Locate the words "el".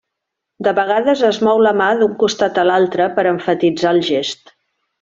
3.99-4.03